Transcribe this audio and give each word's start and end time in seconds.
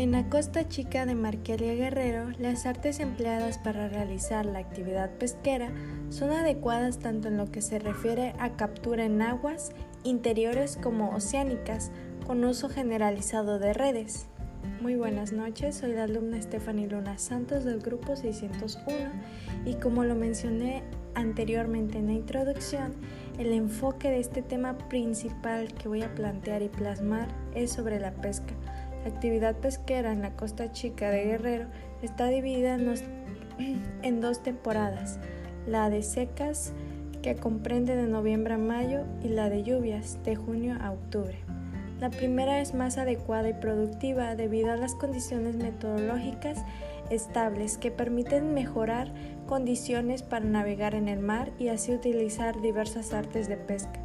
En 0.00 0.12
la 0.12 0.30
costa 0.30 0.66
chica 0.66 1.04
de 1.04 1.14
Marquelia 1.14 1.74
Guerrero, 1.74 2.30
las 2.38 2.64
artes 2.64 3.00
empleadas 3.00 3.58
para 3.58 3.90
realizar 3.90 4.46
la 4.46 4.58
actividad 4.58 5.10
pesquera 5.18 5.70
son 6.08 6.30
adecuadas 6.30 7.00
tanto 7.00 7.28
en 7.28 7.36
lo 7.36 7.52
que 7.52 7.60
se 7.60 7.78
refiere 7.78 8.32
a 8.38 8.56
captura 8.56 9.04
en 9.04 9.20
aguas 9.20 9.72
interiores 10.02 10.78
como 10.82 11.10
oceánicas, 11.10 11.90
con 12.26 12.42
uso 12.46 12.70
generalizado 12.70 13.58
de 13.58 13.74
redes. 13.74 14.26
Muy 14.80 14.96
buenas 14.96 15.32
noches, 15.32 15.76
soy 15.76 15.92
la 15.92 16.04
alumna 16.04 16.40
Stephanie 16.40 16.88
Luna 16.88 17.18
Santos 17.18 17.64
del 17.64 17.80
grupo 17.80 18.16
601 18.16 19.10
y 19.66 19.74
como 19.74 20.04
lo 20.04 20.14
mencioné 20.14 20.82
anteriormente 21.14 21.98
en 21.98 22.06
la 22.06 22.14
introducción, 22.14 22.94
el 23.38 23.52
enfoque 23.52 24.08
de 24.08 24.20
este 24.20 24.40
tema 24.40 24.78
principal 24.88 25.74
que 25.74 25.88
voy 25.88 26.00
a 26.00 26.14
plantear 26.14 26.62
y 26.62 26.70
plasmar 26.70 27.28
es 27.54 27.72
sobre 27.72 28.00
la 28.00 28.12
pesca 28.12 28.54
la 29.04 29.10
actividad 29.10 29.56
pesquera 29.56 30.12
en 30.12 30.22
la 30.22 30.36
costa 30.36 30.72
chica 30.72 31.10
de 31.10 31.24
Guerrero 31.24 31.66
está 32.02 32.26
dividida 32.26 32.74
en, 34.02 34.20
dos 34.20 34.42
temporadas, 34.42 35.18
la 35.66 35.90
de 35.90 36.02
secas, 36.02 36.72
que 37.22 37.36
comprende 37.36 37.96
de 37.96 38.06
noviembre 38.06 38.54
a 38.54 38.58
mayo, 38.58 39.04
y 39.22 39.28
la 39.28 39.50
de 39.50 39.62
lluvias, 39.62 40.18
de 40.24 40.36
junio 40.36 40.76
a 40.80 40.90
octubre. 40.90 41.38
La 42.00 42.08
primera 42.08 42.60
es 42.60 42.72
más 42.72 42.96
adecuada 42.96 43.50
y 43.50 43.52
productiva 43.52 44.34
debido 44.34 44.72
a 44.72 44.76
las 44.76 44.94
condiciones 44.94 45.56
metodológicas 45.56 46.64
estables 47.10 47.76
que 47.76 47.90
permiten 47.90 48.54
mejorar 48.54 49.12
condiciones 49.46 50.22
para 50.22 50.46
navegar 50.46 50.94
en 50.94 51.08
el 51.08 51.18
mar 51.20 51.50
y 51.58 51.68
así 51.68 51.92
utilizar 51.92 52.60
diversas 52.62 53.12
artes 53.12 53.48
de 53.48 53.58
pesca. 53.58 54.00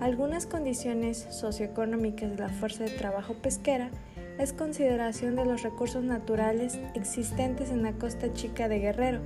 Algunas 0.00 0.46
condiciones 0.46 1.26
socioeconómicas 1.30 2.30
de 2.30 2.36
la 2.36 2.48
fuerza 2.50 2.84
de 2.84 2.90
trabajo 2.90 3.34
pesquera 3.34 3.90
es 4.38 4.52
consideración 4.52 5.36
de 5.36 5.44
los 5.44 5.62
recursos 5.62 6.04
naturales 6.04 6.78
existentes 6.94 7.70
en 7.70 7.82
la 7.82 7.92
costa 7.92 8.32
chica 8.32 8.68
de 8.68 8.78
Guerrero, 8.78 9.20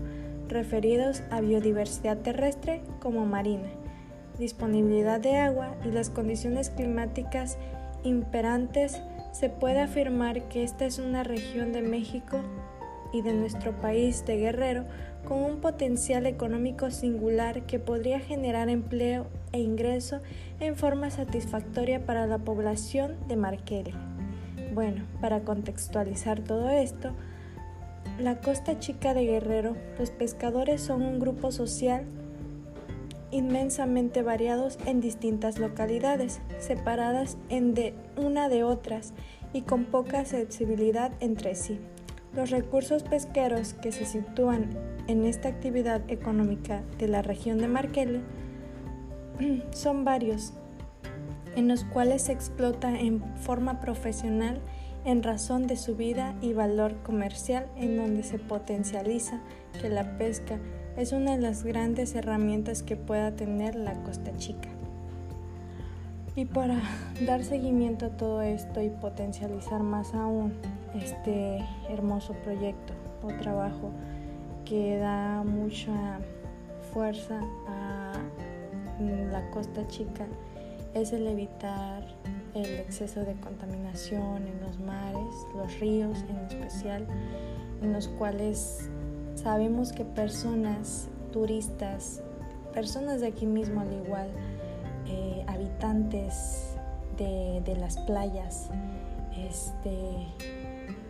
referidos 0.48 1.22
a 1.30 1.40
biodiversidad 1.40 2.18
terrestre 2.18 2.82
como 3.00 3.26
marina, 3.26 3.68
disponibilidad 4.38 5.20
de 5.20 5.36
agua 5.36 5.76
y 5.84 5.90
las 5.90 6.10
condiciones 6.10 6.70
climáticas 6.70 7.58
imperantes, 8.04 9.00
se 9.32 9.48
puede 9.48 9.80
afirmar 9.80 10.48
que 10.48 10.64
esta 10.64 10.86
es 10.86 10.98
una 10.98 11.22
región 11.22 11.72
de 11.72 11.82
México 11.82 12.40
y 13.12 13.22
de 13.22 13.32
nuestro 13.32 13.72
país 13.80 14.24
de 14.24 14.36
Guerrero 14.36 14.84
con 15.26 15.38
un 15.38 15.60
potencial 15.60 16.26
económico 16.26 16.90
singular 16.90 17.62
que 17.66 17.78
podría 17.78 18.20
generar 18.20 18.68
empleo 18.68 19.26
e 19.52 19.60
ingreso 19.60 20.20
en 20.60 20.76
forma 20.76 21.10
satisfactoria 21.10 22.06
para 22.06 22.26
la 22.26 22.38
población 22.38 23.16
de 23.28 23.36
Marquelia. 23.36 24.09
Bueno, 24.72 25.02
para 25.20 25.40
contextualizar 25.40 26.40
todo 26.40 26.70
esto, 26.70 27.10
la 28.20 28.40
costa 28.40 28.78
chica 28.78 29.14
de 29.14 29.24
Guerrero, 29.24 29.76
los 29.98 30.10
pescadores 30.10 30.80
son 30.80 31.02
un 31.02 31.18
grupo 31.18 31.50
social 31.50 32.04
inmensamente 33.32 34.22
variados 34.22 34.78
en 34.86 35.00
distintas 35.00 35.58
localidades, 35.58 36.40
separadas 36.58 37.36
en 37.48 37.74
de 37.74 37.94
una 38.16 38.48
de 38.48 38.64
otras 38.64 39.12
y 39.52 39.62
con 39.62 39.84
poca 39.84 40.24
sensibilidad 40.24 41.12
entre 41.20 41.54
sí. 41.54 41.78
Los 42.34 42.50
recursos 42.50 43.02
pesqueros 43.02 43.74
que 43.74 43.92
se 43.92 44.04
sitúan 44.04 44.70
en 45.08 45.24
esta 45.24 45.48
actividad 45.48 46.02
económica 46.08 46.82
de 46.98 47.08
la 47.08 47.22
región 47.22 47.58
de 47.58 47.68
Marquele 47.68 48.20
son 49.72 50.04
varios 50.04 50.52
en 51.56 51.68
los 51.68 51.84
cuales 51.84 52.22
se 52.22 52.32
explota 52.32 52.98
en 52.98 53.22
forma 53.36 53.80
profesional 53.80 54.60
en 55.04 55.22
razón 55.22 55.66
de 55.66 55.76
su 55.76 55.96
vida 55.96 56.34
y 56.40 56.52
valor 56.52 56.94
comercial 57.02 57.66
en 57.76 57.96
donde 57.96 58.22
se 58.22 58.38
potencializa 58.38 59.40
que 59.80 59.88
la 59.88 60.18
pesca 60.18 60.58
es 60.96 61.12
una 61.12 61.36
de 61.36 61.42
las 61.42 61.64
grandes 61.64 62.14
herramientas 62.14 62.82
que 62.82 62.96
pueda 62.96 63.34
tener 63.34 63.74
la 63.74 63.94
Costa 64.02 64.36
Chica. 64.36 64.68
Y 66.36 66.44
para 66.44 66.80
dar 67.26 67.42
seguimiento 67.42 68.06
a 68.06 68.10
todo 68.10 68.42
esto 68.42 68.80
y 68.82 68.88
potencializar 68.88 69.82
más 69.82 70.14
aún 70.14 70.52
este 70.94 71.64
hermoso 71.88 72.34
proyecto 72.44 72.92
o 73.22 73.28
trabajo 73.28 73.90
que 74.64 74.96
da 74.98 75.42
mucha 75.42 76.20
fuerza 76.92 77.40
a 77.66 78.12
la 79.30 79.50
Costa 79.50 79.86
Chica, 79.88 80.26
es 80.94 81.12
el 81.12 81.26
evitar 81.26 82.04
el 82.54 82.80
exceso 82.80 83.20
de 83.20 83.34
contaminación 83.34 84.46
en 84.46 84.60
los 84.60 84.78
mares, 84.80 85.34
los 85.54 85.78
ríos 85.78 86.18
en 86.28 86.36
especial, 86.46 87.06
en 87.82 87.92
los 87.92 88.08
cuales 88.08 88.88
sabemos 89.34 89.92
que 89.92 90.04
personas, 90.04 91.08
turistas, 91.32 92.22
personas 92.72 93.20
de 93.20 93.28
aquí 93.28 93.46
mismo 93.46 93.80
al 93.80 93.92
igual, 93.92 94.28
eh, 95.06 95.44
habitantes 95.46 96.74
de, 97.16 97.76
las 97.78 97.98
playas, 97.98 98.70
este, 99.36 100.26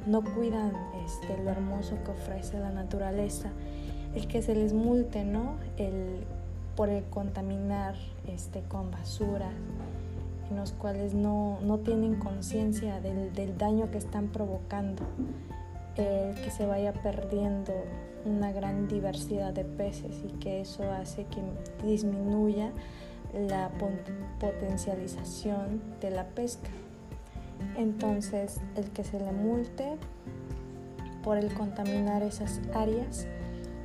no 0.06 0.22
cuidan 0.22 0.72
este, 1.04 1.40
lo 1.42 1.50
hermoso 1.50 1.96
que 2.04 2.10
ofrece 2.10 2.58
la 2.58 2.70
naturaleza, 2.70 3.50
el 4.14 4.26
que 4.26 4.42
se 4.42 4.56
les 4.56 4.72
multe, 4.72 5.24
¿no? 5.24 5.54
El 5.76 6.24
por 6.80 6.88
el 6.88 7.04
contaminar 7.10 7.94
este, 8.26 8.62
con 8.62 8.90
basura, 8.90 9.50
en 10.48 10.56
los 10.56 10.72
cuales 10.72 11.12
no, 11.12 11.58
tienen 11.84 12.14
conciencia 12.14 13.02
del, 13.02 13.58
daño 13.58 13.90
que 13.90 13.98
están 13.98 14.28
provocando, 14.28 15.02
el 15.96 16.34
que 16.36 16.50
se 16.50 16.64
vaya 16.64 16.94
perdiendo 16.94 17.74
una 18.24 18.50
gran 18.52 18.88
diversidad 18.88 19.52
de 19.52 19.64
peces 19.64 20.24
y 20.26 20.32
que 20.38 20.62
eso 20.62 20.90
hace 20.90 21.26
que 21.26 21.42
disminuya 21.86 22.72
la 23.34 23.70
potencialización 24.38 25.82
de 26.00 26.10
la 26.12 26.28
pesca. 26.28 26.70
Entonces, 27.76 28.58
el 28.74 28.90
que 28.90 29.04
se 29.04 29.20
le 29.20 29.32
multe 29.32 29.98
por 31.22 31.36
el 31.36 31.52
contaminar 31.52 32.22
esas 32.22 32.58
áreas, 32.72 33.26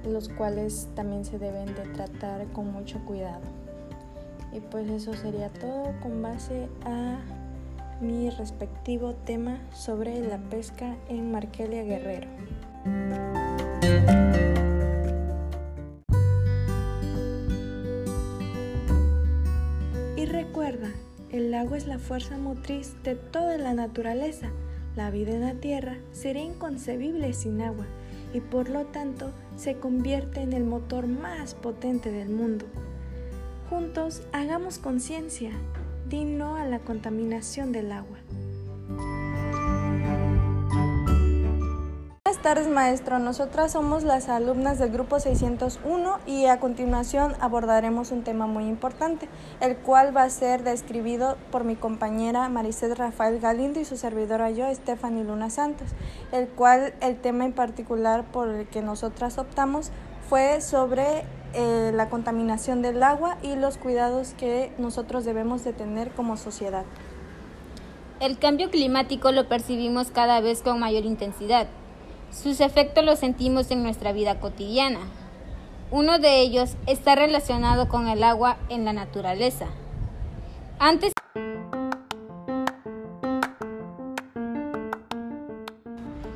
los 0.05 0.29
cuales 0.29 0.87
también 0.95 1.25
se 1.25 1.39
deben 1.39 1.67
de 1.67 1.83
tratar 1.93 2.45
con 2.47 2.71
mucho 2.71 2.99
cuidado. 3.05 3.41
Y 4.53 4.59
pues 4.59 4.89
eso 4.89 5.13
sería 5.13 5.49
todo 5.49 5.93
con 6.01 6.21
base 6.21 6.69
a 6.85 7.19
mi 8.01 8.29
respectivo 8.29 9.13
tema 9.13 9.59
sobre 9.73 10.19
la 10.21 10.37
pesca 10.37 10.95
en 11.09 11.31
Marquelia 11.31 11.83
Guerrero. 11.83 12.27
Y 20.17 20.25
recuerda, 20.25 20.89
el 21.31 21.53
agua 21.53 21.77
es 21.77 21.87
la 21.87 21.99
fuerza 21.99 22.37
motriz 22.37 22.95
de 23.03 23.15
toda 23.15 23.57
la 23.57 23.73
naturaleza. 23.73 24.49
La 24.95 25.11
vida 25.11 25.31
en 25.31 25.41
la 25.41 25.55
tierra 25.55 25.97
sería 26.13 26.43
inconcebible 26.43 27.33
sin 27.33 27.61
agua 27.61 27.85
y 28.35 28.41
por 28.41 28.67
lo 28.67 28.85
tanto 28.87 29.31
se 29.55 29.77
convierte 29.77 30.41
en 30.41 30.51
el 30.51 30.65
motor 30.65 31.07
más 31.07 31.53
potente 31.53 32.11
del 32.11 32.27
mundo. 32.27 32.65
Juntos 33.69 34.23
hagamos 34.33 34.77
conciencia, 34.77 35.51
di 36.09 36.25
no 36.25 36.57
a 36.57 36.65
la 36.65 36.79
contaminación 36.79 37.71
del 37.71 37.93
agua. 37.93 38.17
Tardes 42.45 42.67
maestro, 42.67 43.17
nosotras 43.17 43.71
somos 43.71 44.03
las 44.03 44.29
alumnas 44.29 44.77
del 44.77 44.91
grupo 44.91 45.19
601 45.19 46.19
y 46.27 46.45
a 46.45 46.59
continuación 46.59 47.33
abordaremos 47.39 48.11
un 48.11 48.21
tema 48.21 48.45
muy 48.45 48.65
importante, 48.65 49.27
el 49.61 49.77
cual 49.77 50.15
va 50.15 50.21
a 50.21 50.29
ser 50.29 50.61
describido 50.61 51.37
por 51.49 51.63
mi 51.63 51.75
compañera 51.75 52.47
Maricet 52.49 52.95
Rafael 52.95 53.39
Galindo 53.39 53.79
y 53.79 53.85
su 53.85 53.97
servidora 53.97 54.51
yo, 54.51 54.71
Stephanie 54.75 55.23
Luna 55.23 55.49
Santos, 55.49 55.87
el 56.31 56.47
cual 56.47 56.93
el 57.01 57.19
tema 57.19 57.45
en 57.45 57.53
particular 57.53 58.23
por 58.25 58.49
el 58.49 58.67
que 58.67 58.83
nosotras 58.83 59.39
optamos 59.39 59.89
fue 60.29 60.61
sobre 60.61 61.25
eh, 61.55 61.93
la 61.95 62.09
contaminación 62.11 62.83
del 62.83 63.01
agua 63.01 63.39
y 63.41 63.55
los 63.55 63.79
cuidados 63.79 64.35
que 64.37 64.71
nosotros 64.77 65.25
debemos 65.25 65.63
de 65.63 65.73
tener 65.73 66.11
como 66.11 66.37
sociedad. 66.37 66.85
El 68.19 68.37
cambio 68.37 68.69
climático 68.69 69.31
lo 69.31 69.49
percibimos 69.49 70.11
cada 70.11 70.41
vez 70.41 70.61
con 70.61 70.79
mayor 70.79 71.05
intensidad 71.05 71.65
sus 72.31 72.59
efectos 72.61 73.03
los 73.03 73.19
sentimos 73.19 73.71
en 73.71 73.83
nuestra 73.83 74.11
vida 74.11 74.39
cotidiana. 74.39 74.99
Uno 75.91 76.19
de 76.19 76.41
ellos 76.41 76.75
está 76.87 77.15
relacionado 77.15 77.87
con 77.87 78.07
el 78.07 78.23
agua 78.23 78.57
en 78.69 78.85
la 78.85 78.93
naturaleza. 78.93 79.67
Antes 80.79 81.13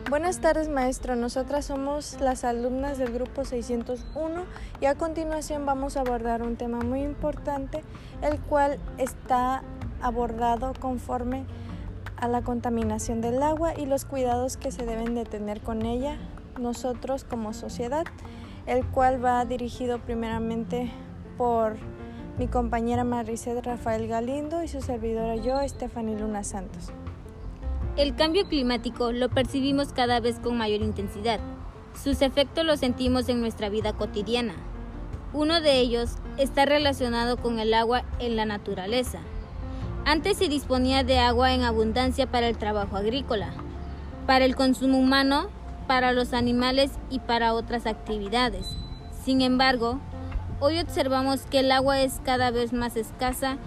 Buenas 0.09 0.39
tardes 0.39 0.69
maestro, 0.69 1.15
nosotras 1.15 1.65
somos 1.65 2.19
las 2.19 2.43
alumnas 2.43 2.97
del 2.97 3.13
grupo 3.13 3.45
601 3.45 4.43
y 4.81 4.85
a 4.85 4.95
continuación 4.95 5.67
vamos 5.67 5.97
a 5.97 6.01
abordar 6.01 6.41
un 6.41 6.55
tema 6.55 6.79
muy 6.79 7.03
importante, 7.03 7.83
el 8.23 8.39
cual 8.39 8.79
está 8.97 9.61
abordado 10.01 10.73
conforme 10.79 11.45
a 12.19 12.27
la 12.27 12.41
contaminación 12.41 13.21
del 13.21 13.41
agua 13.41 13.73
y 13.77 13.85
los 13.85 14.05
cuidados 14.05 14.57
que 14.57 14.71
se 14.71 14.85
deben 14.85 15.15
de 15.15 15.25
tener 15.25 15.61
con 15.61 15.85
ella 15.85 16.17
nosotros 16.59 17.23
como 17.23 17.53
sociedad, 17.53 18.05
el 18.65 18.85
cual 18.85 19.23
va 19.23 19.45
dirigido 19.45 19.99
primeramente 19.99 20.91
por 21.37 21.77
mi 22.37 22.47
compañera 22.47 23.03
Maricet 23.03 23.65
Rafael 23.65 24.07
Galindo 24.07 24.63
y 24.63 24.67
su 24.67 24.81
servidora 24.81 25.35
yo, 25.35 25.59
Stephanie 25.67 26.19
Luna 26.19 26.43
Santos. 26.43 26.91
El 27.97 28.15
cambio 28.15 28.47
climático 28.47 29.11
lo 29.11 29.29
percibimos 29.29 29.91
cada 29.91 30.19
vez 30.19 30.39
con 30.39 30.57
mayor 30.57 30.81
intensidad. 30.81 31.39
Sus 32.01 32.21
efectos 32.21 32.63
los 32.65 32.79
sentimos 32.79 33.27
en 33.27 33.41
nuestra 33.41 33.67
vida 33.67 33.93
cotidiana. 33.93 34.55
Uno 35.33 35.59
de 35.59 35.79
ellos 35.79 36.11
está 36.37 36.65
relacionado 36.65 37.37
con 37.37 37.59
el 37.59 37.73
agua 37.73 38.03
en 38.19 38.35
la 38.35 38.45
naturaleza. 38.45 39.19
Antes 40.09 40.37
se 40.37 40.47
disponía 40.47 41.03
de 41.03 41.19
agua 41.19 41.53
en 41.53 41.61
abundancia 41.61 42.25
para 42.25 42.47
el 42.47 42.57
trabajo 42.57 42.97
agrícola, 42.97 43.51
para 44.25 44.43
el 44.43 44.55
consumo 44.55 44.97
humano, 44.97 45.49
para 45.85 46.13
los 46.13 46.33
animales 46.33 46.89
y 47.11 47.19
para 47.19 47.53
otras 47.53 47.85
actividades. 47.85 48.65
Sin 49.23 49.41
embargo, 49.41 49.99
hoy 50.61 50.79
observamos 50.79 51.41
que 51.41 51.59
el 51.59 51.71
agua 51.71 52.01
es 52.01 52.21
cada 52.25 52.49
vez 52.49 52.73
más 52.73 52.95
escasa 52.95 53.59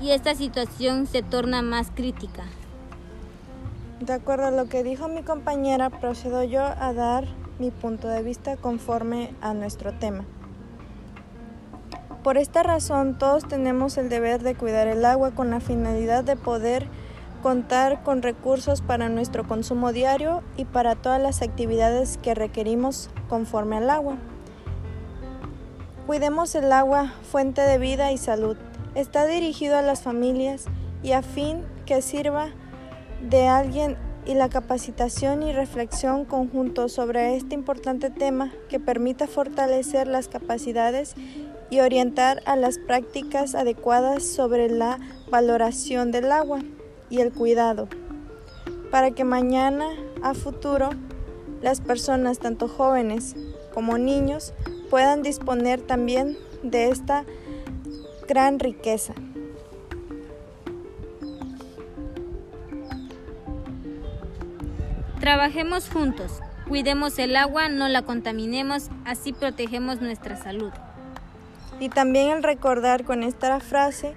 y 0.00 0.10
esta 0.10 0.34
situación 0.34 1.06
se 1.06 1.22
torna 1.22 1.62
más 1.62 1.92
crítica. 1.94 2.42
De 4.00 4.14
acuerdo 4.14 4.46
a 4.46 4.50
lo 4.50 4.68
que 4.68 4.82
dijo 4.82 5.06
mi 5.06 5.22
compañera, 5.22 5.90
procedo 5.90 6.42
yo 6.42 6.64
a 6.64 6.92
dar 6.92 7.24
mi 7.60 7.70
punto 7.70 8.08
de 8.08 8.24
vista 8.24 8.56
conforme 8.56 9.32
a 9.40 9.54
nuestro 9.54 9.92
tema. 9.92 10.24
Por 12.24 12.38
esta 12.38 12.62
razón, 12.62 13.18
todos 13.18 13.46
tenemos 13.46 13.98
el 13.98 14.08
deber 14.08 14.42
de 14.42 14.54
cuidar 14.54 14.88
el 14.88 15.04
agua 15.04 15.32
con 15.32 15.50
la 15.50 15.60
finalidad 15.60 16.24
de 16.24 16.36
poder 16.36 16.86
contar 17.42 18.02
con 18.02 18.22
recursos 18.22 18.80
para 18.80 19.10
nuestro 19.10 19.46
consumo 19.46 19.92
diario 19.92 20.42
y 20.56 20.64
para 20.64 20.94
todas 20.94 21.20
las 21.20 21.42
actividades 21.42 22.16
que 22.16 22.34
requerimos 22.34 23.10
conforme 23.28 23.76
al 23.76 23.90
agua. 23.90 24.16
Cuidemos 26.06 26.54
el 26.54 26.72
agua, 26.72 27.12
fuente 27.30 27.60
de 27.60 27.76
vida 27.76 28.10
y 28.10 28.16
salud. 28.16 28.56
Está 28.94 29.26
dirigido 29.26 29.76
a 29.76 29.82
las 29.82 30.00
familias 30.00 30.64
y 31.02 31.12
a 31.12 31.20
fin 31.20 31.60
que 31.84 32.00
sirva 32.00 32.48
de 33.20 33.48
alguien 33.48 33.98
y 34.24 34.32
la 34.32 34.48
capacitación 34.48 35.42
y 35.42 35.52
reflexión 35.52 36.24
conjunto 36.24 36.88
sobre 36.88 37.36
este 37.36 37.54
importante 37.54 38.08
tema 38.08 38.50
que 38.70 38.80
permita 38.80 39.26
fortalecer 39.26 40.06
las 40.06 40.28
capacidades 40.28 41.14
y 41.74 41.80
orientar 41.80 42.40
a 42.46 42.54
las 42.54 42.78
prácticas 42.78 43.56
adecuadas 43.56 44.22
sobre 44.22 44.70
la 44.70 45.00
valoración 45.28 46.12
del 46.12 46.30
agua 46.30 46.60
y 47.10 47.18
el 47.18 47.32
cuidado, 47.32 47.88
para 48.92 49.10
que 49.10 49.24
mañana, 49.24 49.88
a 50.22 50.34
futuro, 50.34 50.90
las 51.62 51.80
personas, 51.80 52.38
tanto 52.38 52.68
jóvenes 52.68 53.34
como 53.72 53.98
niños, 53.98 54.54
puedan 54.88 55.24
disponer 55.24 55.80
también 55.80 56.38
de 56.62 56.90
esta 56.90 57.24
gran 58.28 58.60
riqueza. 58.60 59.14
Trabajemos 65.18 65.88
juntos, 65.88 66.38
cuidemos 66.68 67.18
el 67.18 67.34
agua, 67.34 67.68
no 67.68 67.88
la 67.88 68.02
contaminemos, 68.02 68.90
así 69.04 69.32
protegemos 69.32 70.00
nuestra 70.00 70.36
salud. 70.36 70.70
Y 71.80 71.88
también 71.88 72.30
el 72.30 72.42
recordar 72.42 73.04
con 73.04 73.22
esta 73.22 73.60
frase, 73.60 74.14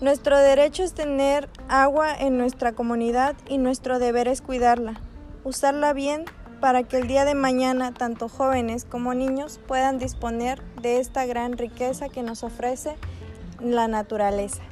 nuestro 0.00 0.38
derecho 0.38 0.82
es 0.82 0.94
tener 0.94 1.48
agua 1.68 2.14
en 2.14 2.38
nuestra 2.38 2.72
comunidad 2.72 3.36
y 3.48 3.58
nuestro 3.58 3.98
deber 3.98 4.28
es 4.28 4.40
cuidarla, 4.40 5.00
usarla 5.44 5.92
bien 5.92 6.24
para 6.60 6.82
que 6.82 6.98
el 6.98 7.06
día 7.06 7.24
de 7.24 7.34
mañana 7.34 7.92
tanto 7.92 8.28
jóvenes 8.28 8.84
como 8.84 9.14
niños 9.14 9.60
puedan 9.66 9.98
disponer 9.98 10.62
de 10.80 11.00
esta 11.00 11.26
gran 11.26 11.58
riqueza 11.58 12.08
que 12.08 12.22
nos 12.22 12.44
ofrece 12.44 12.96
la 13.60 13.88
naturaleza. 13.88 14.62